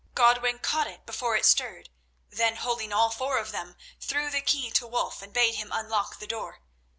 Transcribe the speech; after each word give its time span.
Godwin 0.15 0.57
caught 0.57 0.87
it 0.87 1.05
before 1.05 1.35
it 1.37 1.45
stirred, 1.45 1.91
then, 2.27 2.55
holding 2.55 2.91
all 2.91 3.11
four 3.11 3.37
of 3.37 3.51
them, 3.51 3.75
threw 3.99 4.31
the 4.31 4.41
key 4.41 4.71
to 4.71 4.87
Wulf 4.87 5.21
and 5.21 5.31
bade 5.31 5.53
him 5.53 5.69
unlock 5.71 6.17
the 6.17 6.25
door. 6.25 6.59